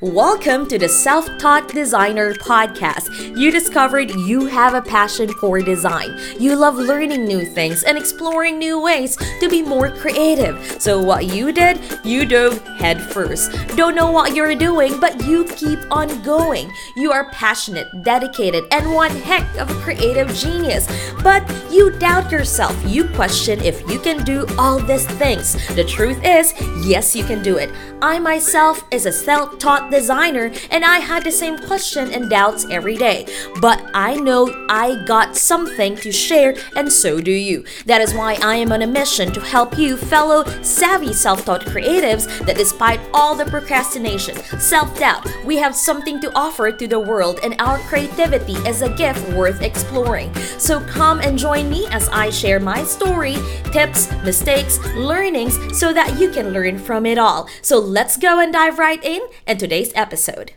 [0.00, 3.36] Welcome to the Self Taught Designer Podcast.
[3.36, 6.16] You discovered you have a passion for design.
[6.38, 10.80] You love learning new things and exploring new ways to be more creative.
[10.80, 13.50] So, what you did, you dove headfirst.
[13.74, 16.72] Don't know what you're doing, but you keep on going.
[16.94, 20.86] You are passionate, dedicated, and one heck of a creative genius.
[21.24, 21.42] But
[21.72, 22.80] you doubt yourself.
[22.86, 25.54] You question if you can do all these things.
[25.74, 26.54] The truth is,
[26.86, 27.70] yes, you can do it.
[28.00, 32.66] I myself is a self taught designer and I had the same question and doubts
[32.70, 33.26] every day.
[33.60, 37.64] But I know I got something to share and so do you.
[37.86, 41.62] That is why I am on a mission to help you, fellow savvy self taught
[41.62, 47.00] creatives, that despite all the procrastination, self doubt, we have something to offer to the
[47.00, 50.34] world and our creativity is a gift worth exploring.
[50.58, 53.36] So come and join me as I share my story,
[53.72, 57.48] tips, mistakes, learnings so that you can learn from it all.
[57.62, 60.52] So let's go and dive right in in today's episode.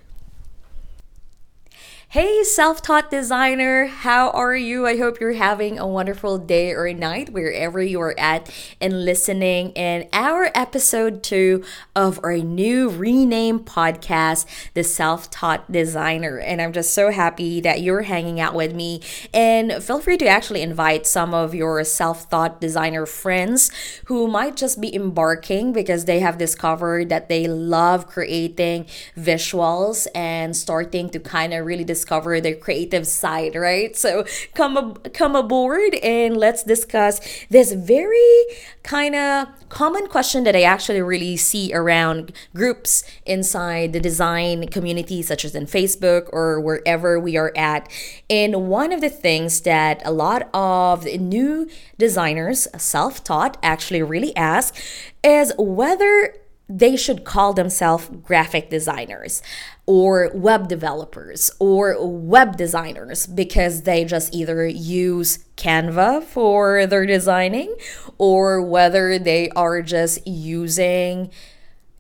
[2.11, 4.85] Hey, self taught designer, how are you?
[4.85, 9.69] I hope you're having a wonderful day or night wherever you are at and listening
[9.77, 11.63] in our episode two
[11.95, 16.37] of our new renamed podcast, The Self Taught Designer.
[16.37, 18.99] And I'm just so happy that you're hanging out with me.
[19.33, 23.71] And feel free to actually invite some of your self taught designer friends
[24.07, 30.57] who might just be embarking because they have discovered that they love creating visuals and
[30.57, 33.95] starting to kind of really discover their creative side, right?
[33.95, 38.43] So come ab- come aboard and let's discuss this very
[38.83, 45.21] kind of common question that I actually really see around groups inside the design community,
[45.21, 47.89] such as in Facebook or wherever we are at.
[48.29, 54.35] And one of the things that a lot of new designers, self taught, actually really
[54.35, 54.75] ask
[55.23, 56.33] is whether
[56.71, 59.41] they should call themselves graphic designers
[59.85, 67.75] or web developers or web designers because they just either use Canva for their designing
[68.17, 71.29] or whether they are just using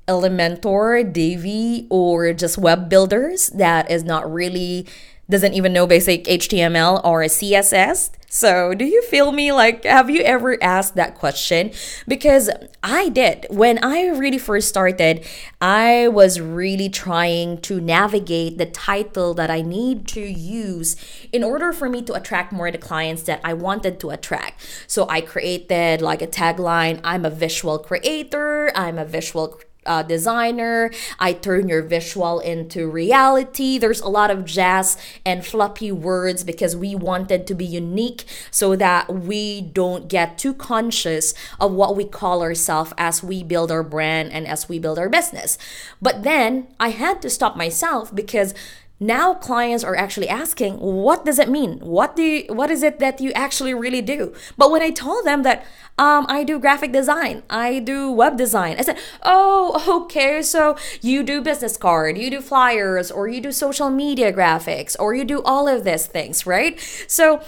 [0.07, 3.47] Elementor, Divi, or just web builders.
[3.49, 4.87] That is not really
[5.31, 8.11] doesn't even know basic HTML or CSS.
[8.33, 9.51] So, do you feel me?
[9.51, 11.71] Like, have you ever asked that question?
[12.07, 12.49] Because
[12.81, 13.45] I did.
[13.49, 15.25] When I really first started,
[15.59, 20.95] I was really trying to navigate the title that I need to use
[21.33, 24.65] in order for me to attract more of the clients that I wanted to attract.
[24.87, 30.91] So, I created like a tagline I'm a visual creator, I'm a visual uh, designer.
[31.19, 33.77] I turn your visual into reality.
[33.77, 38.75] There's a lot of jazz and floppy words because we wanted to be unique so
[38.75, 43.83] that we don't get too conscious of what we call ourselves as we build our
[43.83, 45.57] brand and as we build our business.
[46.01, 48.53] But then I had to stop myself because
[49.01, 51.79] now clients are actually asking what does it mean?
[51.79, 54.33] What do you, what is it that you actually really do?
[54.57, 55.65] But when i told them that
[55.97, 61.23] um, i do graphic design i do web design i said oh okay so you
[61.23, 65.41] do business card you do flyers or you do social media graphics or you do
[65.43, 66.79] all of these things right?
[67.07, 67.41] So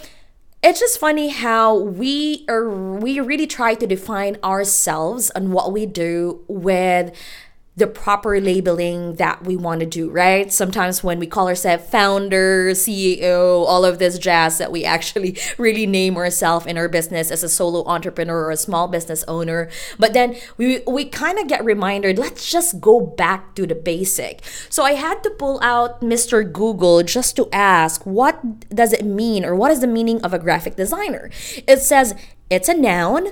[0.64, 5.85] it's just funny how we are we really try to define ourselves and what we
[5.85, 7.12] do with
[7.75, 10.53] the proper labeling that we want to do, right?
[10.53, 15.88] Sometimes when we call ourselves founder, CEO, all of this jazz that we actually really
[15.88, 19.69] name ourselves in our business as a solo entrepreneur or a small business owner.
[19.97, 24.41] But then we we kind of get reminded, let's just go back to the basic.
[24.69, 26.50] So I had to pull out Mr.
[26.50, 30.40] Google just to ask, what does it mean or what is the meaning of a
[30.40, 31.31] graphic designer?
[31.67, 32.13] It says
[32.51, 33.29] it's a noun,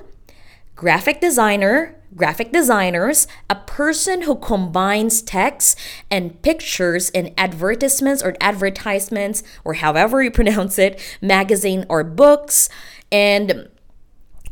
[0.76, 5.78] graphic designer graphic designers, a person who combines text
[6.10, 12.70] and pictures in advertisements or advertisements, or however you pronounce it, magazine or books.
[13.12, 13.70] And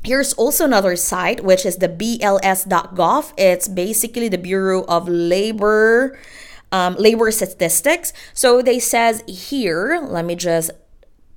[0.01, 3.33] Here's also another site, which is the BLS.gov.
[3.37, 6.17] It's basically the Bureau of Labor
[6.71, 8.13] um, labor statistics.
[8.33, 10.71] So they says here, let me just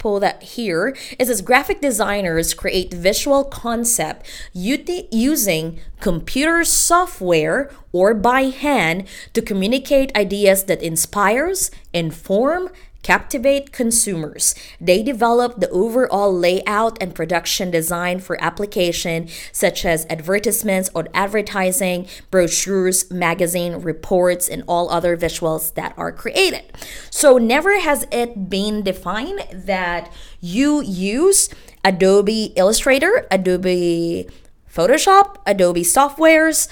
[0.03, 0.97] pull that here.
[1.19, 10.15] Is as graphic designers create visual concept using computer software or by hand to communicate
[10.17, 12.69] ideas that inspires, inform,
[13.03, 14.55] captivate consumers.
[14.81, 22.07] They develop the overall layout and production design for application such as advertisements or advertising,
[22.31, 26.65] brochures, magazine reports, and all other visuals that are created.
[27.11, 31.49] So never has it been defined that you use
[31.85, 34.29] Adobe Illustrator, Adobe
[34.73, 36.69] Photoshop, Adobe softwares,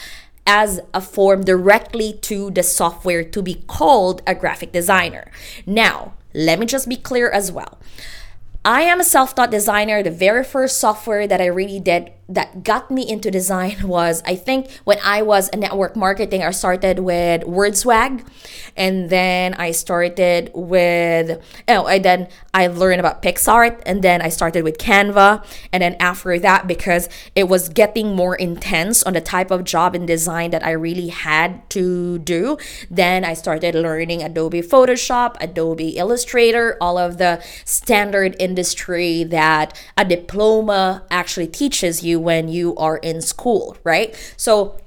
[0.47, 5.31] as a form directly to the software to be called a graphic designer.
[5.67, 7.79] Now, let me just be clear as well.
[8.65, 10.03] I am a self taught designer.
[10.03, 14.37] The very first software that I really did that got me into design was I
[14.37, 18.27] think when I was a network marketing, I started with WordSwag,
[18.77, 24.29] and then I started with oh, I then I learned about PicsArt, and then I
[24.29, 29.21] started with Canva, and then after that, because it was getting more intense on the
[29.21, 32.57] type of job in design that I really had to do,
[32.91, 40.05] then I started learning Adobe Photoshop, Adobe Illustrator, all of the standard industry that a
[40.05, 44.15] diploma actually teaches you when you are in school, right?
[44.37, 44.79] So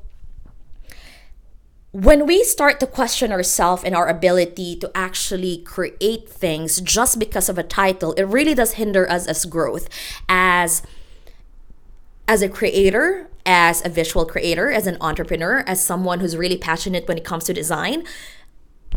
[1.92, 7.50] when we start to question ourselves and our ability to actually create things just because
[7.50, 9.88] of a title, it really does hinder us as growth
[10.28, 10.82] as
[12.26, 17.06] as a creator, as a visual creator, as an entrepreneur, as someone who's really passionate
[17.08, 18.06] when it comes to design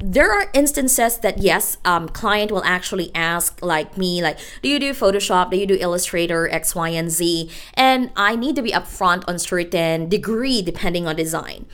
[0.02, 4.78] there are instances that yes um, client will actually ask like me like do you
[4.78, 5.50] do photoshop?
[5.50, 7.50] Do you do illustrator x y and z?
[7.74, 11.66] And i need to be upfront on certain degree depending on design.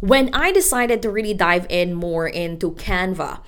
[0.00, 3.40] When i decided to really dive in more into canva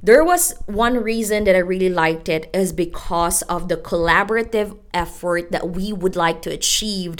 [0.00, 5.50] there was one reason that i really liked it is because of the collaborative effort
[5.50, 7.16] that we would like to achieve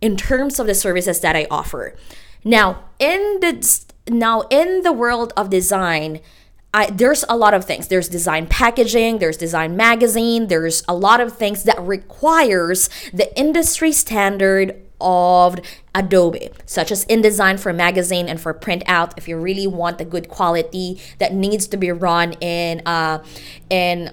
[0.00, 1.94] in terms of the services that i offer.
[2.42, 6.20] Now in the now in the world of design
[6.72, 11.20] I, there's a lot of things there's design packaging there's design magazine there's a lot
[11.20, 15.58] of things that requires the industry standard of
[15.94, 19.16] Adobe, such as InDesign for magazine and for print out.
[19.16, 23.24] If you really want the good quality that needs to be run in uh,
[23.70, 24.12] in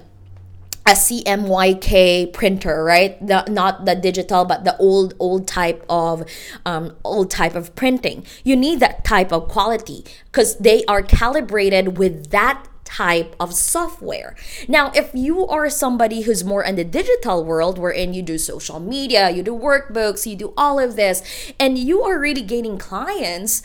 [0.88, 3.24] a CMYK printer, right?
[3.24, 6.24] The, not the digital, but the old old type of
[6.64, 8.24] um, old type of printing.
[8.42, 14.34] You need that type of quality because they are calibrated with that type of software.
[14.66, 18.80] Now, if you are somebody who's more in the digital world, wherein you do social
[18.80, 21.22] media, you do workbooks, you do all of this,
[21.60, 23.62] and you are really gaining clients,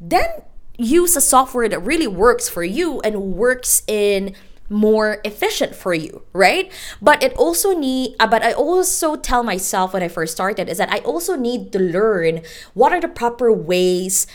[0.00, 0.42] then
[0.78, 4.34] use a software that really works for you and works in
[4.74, 6.70] more efficient for you right?
[7.00, 10.78] But it also need uh, but i also tell myself when i first started is
[10.78, 12.42] that i also need to learn
[12.74, 14.26] what are the proper ways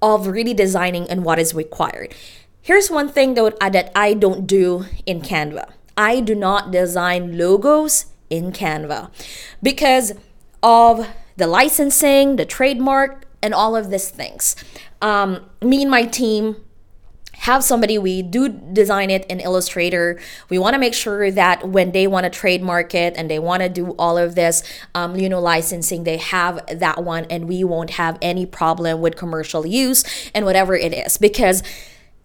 [0.00, 2.14] of really designing and what is required.
[2.60, 5.70] Here's one thing though uh, that i don't do in canva.
[5.96, 9.10] I do not design logos in canva
[9.62, 10.12] because
[10.62, 11.06] of
[11.36, 14.56] the licensing the trademark and all of these things.
[15.02, 16.56] Um, me and my team
[17.42, 20.20] have somebody we do design it in illustrator.
[20.48, 23.64] We want to make sure that when they want to trademark it and they want
[23.64, 24.62] to do all of this
[24.94, 29.16] um, you know licensing they have that one and we won't have any problem with
[29.16, 31.18] commercial use and whatever it is.
[31.18, 31.64] Because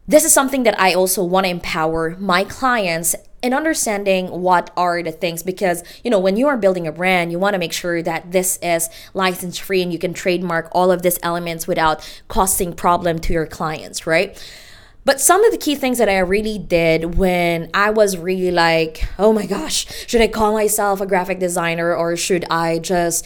[0.07, 5.01] this is something that I also want to empower my clients in understanding what are
[5.01, 5.41] the things.
[5.41, 8.31] Because you know when you are building a brand you want to make sure that
[8.31, 13.17] this is license free and you can trademark all of these elements without causing problem
[13.17, 14.37] to your clients right
[15.07, 19.07] but some of the key things that I really did when I was really like,
[19.17, 23.25] oh my gosh, should I call myself a graphic designer or should I just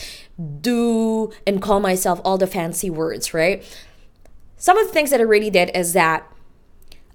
[0.62, 3.64] do and call myself all the fancy words, right?
[4.58, 6.32] Some of the things that I really did is that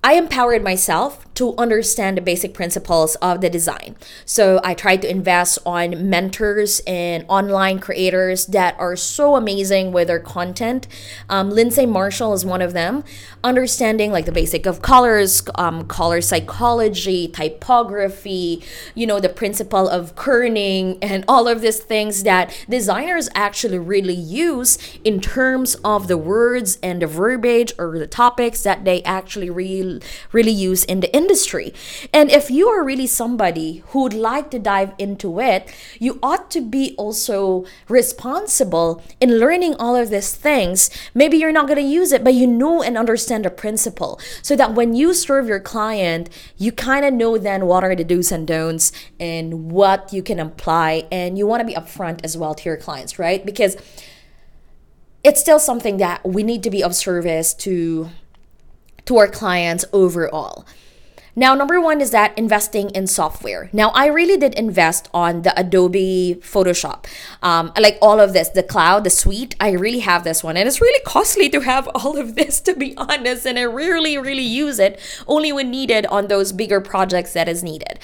[0.02, 3.96] I empowered myself to understand the basic principles of the design.
[4.24, 10.08] So I tried to invest on mentors and online creators that are so amazing with
[10.08, 10.86] their content.
[11.28, 13.04] Um, Lindsay Marshall is one of them.
[13.44, 18.62] Understanding like the basic of colors, um, color psychology, typography,
[18.94, 24.14] you know, the principle of kerning, and all of these things that designers actually really
[24.14, 29.50] use in terms of the words and the verbiage or the topics that they actually
[29.50, 30.00] really
[30.32, 31.25] really use in the industry.
[32.12, 36.50] And if you are really somebody who would like to dive into it, you ought
[36.52, 40.90] to be also responsible in learning all of these things.
[41.14, 44.56] Maybe you're not going to use it, but you know and understand the principle so
[44.56, 48.32] that when you serve your client, you kind of know then what are the do's
[48.32, 51.06] and don'ts and what you can apply.
[51.10, 53.44] And you want to be upfront as well to your clients, right?
[53.44, 53.76] Because
[55.24, 58.10] it's still something that we need to be of service to
[59.06, 60.66] to our clients overall.
[61.38, 63.68] Now, number one is that investing in software.
[63.70, 67.04] Now, I really did invest on the Adobe Photoshop.
[67.42, 70.56] Um, like all of this, the cloud, the suite, I really have this one.
[70.56, 73.46] And it's really costly to have all of this, to be honest.
[73.46, 77.62] And I rarely, really use it, only when needed on those bigger projects that is
[77.62, 77.98] needed.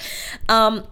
[0.47, 0.85] Um,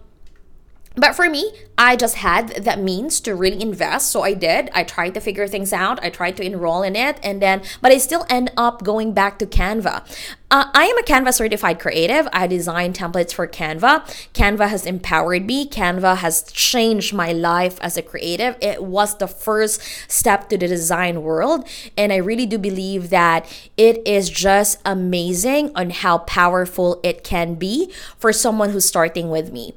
[0.94, 4.10] but for me, I just had that means to really invest.
[4.10, 4.70] So I did.
[4.74, 6.02] I tried to figure things out.
[6.04, 7.18] I tried to enroll in it.
[7.22, 10.04] And then, but I still end up going back to Canva.
[10.50, 12.28] Uh, I am a Canva certified creative.
[12.30, 14.04] I design templates for Canva.
[14.34, 15.66] Canva has empowered me.
[15.66, 18.56] Canva has changed my life as a creative.
[18.60, 19.80] It was the first
[20.10, 21.66] step to the design world.
[21.96, 23.46] And I really do believe that
[23.78, 29.50] it is just amazing on how powerful it can be for someone who's starting with
[29.52, 29.74] me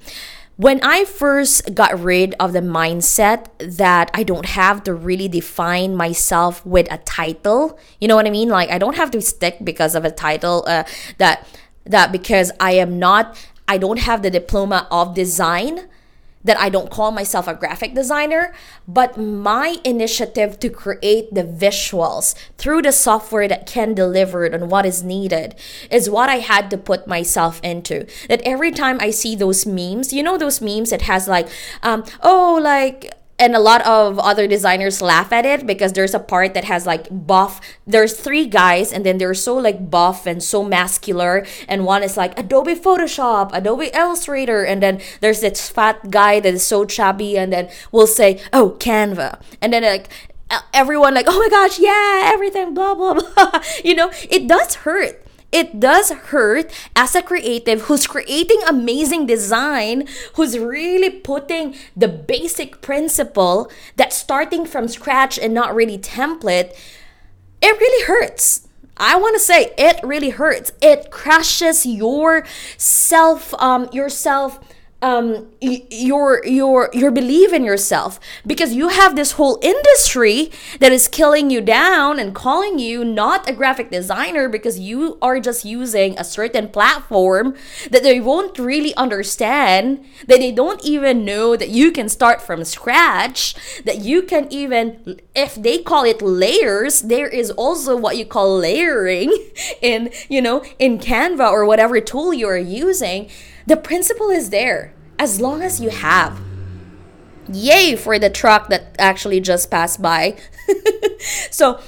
[0.58, 5.96] when I first got rid of the mindset that I don't have to really define
[5.96, 8.50] myself with a title, you know what I mean?
[8.50, 10.84] Like I don't have to stick because of a title uh,
[11.18, 11.48] that
[11.86, 15.88] that because I am not I don't have the diploma of design
[16.46, 18.54] that I don't call myself a graphic designer,
[18.88, 24.72] but my initiative to create the visuals through the software that can deliver it and
[24.72, 25.56] what is needed
[25.92, 28.06] is what I had to put myself into.
[28.30, 31.50] That every time I see those memes, you know, those memes that has like,
[31.84, 36.20] um, oh, like, and a lot of other designers laugh at it because there's a
[36.20, 37.60] part that has like buff.
[37.86, 42.16] There's three guys and then they're so like buff and so muscular and one is
[42.16, 47.38] like adobe photoshop adobe illustrator and then there's this fat guy that is so chubby
[47.38, 49.42] and then we'll say oh canva.
[49.62, 50.10] And then like
[50.74, 53.62] everyone like oh my gosh yeah everything blah blah blah.
[53.84, 55.25] You know it does hurt
[55.56, 62.82] it does hurt as a creative who's creating amazing design, who's really putting the basic
[62.82, 66.76] principle that starting from scratch and not really template,
[67.62, 68.68] it really hurts.
[68.98, 70.74] I want to say it really hurts.
[70.82, 72.46] It crushes your
[72.78, 74.60] self um your self
[75.06, 78.20] um, your your your belief in yourself.
[78.46, 83.48] Because you have this whole industry that is killing you down and calling you not
[83.48, 87.56] a graphic designer because you are just using a certain platform
[87.92, 92.64] that they won't really understand that they don't even know that you can start from
[92.64, 98.26] scratch that you can even if they call it layers there is also what you
[98.26, 99.32] call layering
[99.84, 103.30] in you know in canva or whatever tool you're using.
[103.68, 106.40] The principle is there as long as you have.
[107.52, 110.36] Yay for the truck that actually just passed by.
[111.52, 111.80] so,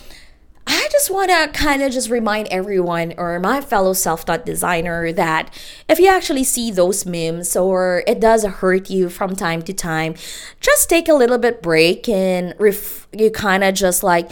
[0.69, 5.13] I just want to kind of just remind everyone or my fellow self taught designer
[5.13, 5.49] that
[5.87, 10.15] if you actually see those memes or it does hurt you from time to time,
[10.59, 14.29] just take a little bit break and ref- you kind of just like,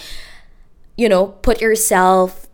[0.98, 2.45] you know, put yourself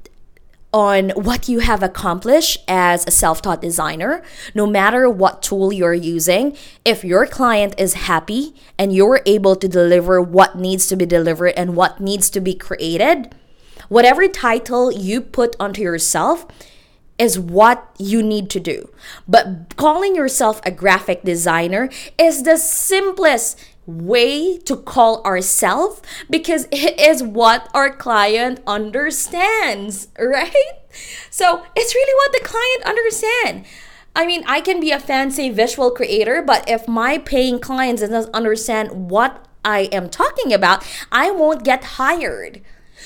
[0.73, 4.23] on what you have accomplished as a self taught designer,
[4.55, 6.55] no matter what tool you're using.
[6.85, 11.53] If your client is happy and you're able to deliver what needs to be delivered
[11.57, 13.35] and what needs to be created,
[13.89, 16.45] whatever title you put onto yourself
[17.21, 18.89] is what you need to do.
[19.27, 26.99] But calling yourself a graphic designer is the simplest way to call ourselves because it
[26.99, 30.73] is what our client understands, right?
[31.29, 33.65] So it's really what the client understand.
[34.15, 38.33] I mean, I can be a fancy visual creator, but if my paying clients doesn't
[38.33, 42.61] understand what I am talking about, I won't get hired.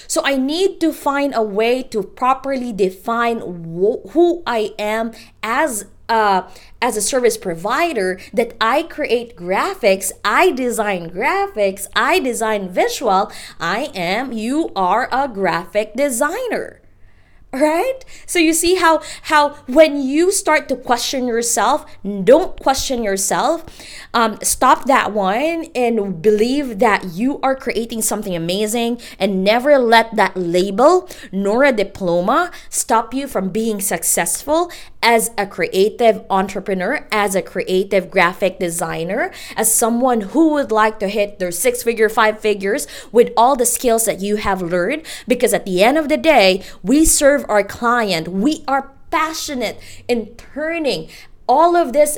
[0.07, 5.11] So I need to find a way to properly define wh- who I am
[5.43, 13.31] as as a service provider that I create graphics, I design graphics, I design visual.
[13.59, 16.81] I am, you are a graphic designer
[17.55, 18.03] right?
[18.25, 21.85] So you see how how when you start to question yourself
[22.23, 23.65] don't question yourself
[24.13, 30.15] um, stop that one and believe that you are creating something amazing and never let
[30.15, 34.71] that label nor a diploma stop you from being successful
[35.01, 41.07] as a creative entrepreneur as a creative graphic designer as someone who would like to
[41.07, 45.03] hit their six figure five figures with all the skills that you have learned.
[45.27, 47.05] Because at the end of the day we
[47.45, 48.27] serve our client.
[48.27, 51.09] We are passionate in turning
[51.47, 52.17] all of this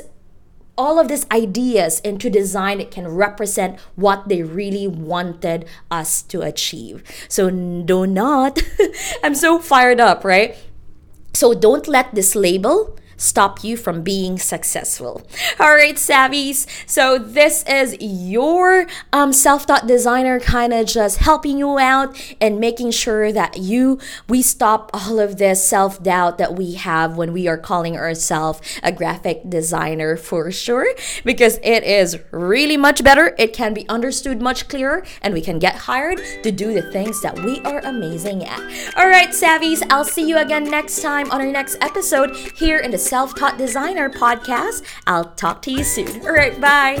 [0.76, 6.40] all of these ideas into design that can represent what they really wanted us to
[6.42, 7.02] achieve.
[7.28, 8.62] So do not
[9.24, 10.56] I'm so fired up, right?
[11.34, 15.22] So don't let this label stop you from being successful.
[15.60, 16.66] All right, savvies.
[16.88, 22.92] So this is your um, self-taught designer kind of just helping you out and making
[22.92, 23.98] sure that you
[24.28, 28.92] we stop all of this self-doubt that we have when we are calling ourselves a
[28.92, 30.86] graphic designer for sure
[31.24, 33.34] because it is really much better.
[33.38, 37.20] It can be understood much clearer and we can get hired to do the things
[37.22, 38.60] that we are amazing at.
[38.96, 39.84] All right, savvies.
[39.90, 43.56] I'll see you again next time on our next episode here in the Self Taught
[43.56, 44.84] Designer podcast.
[45.06, 46.20] I'll talk to you soon.
[46.26, 46.96] All right, bye.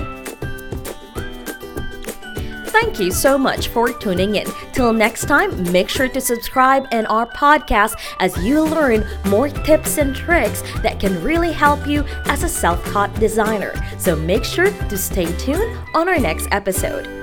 [2.68, 4.46] Thank you so much for tuning in.
[4.72, 9.98] Till next time, make sure to subscribe in our podcast as you learn more tips
[9.98, 13.74] and tricks that can really help you as a self taught designer.
[13.98, 17.17] So make sure to stay tuned on our next episode.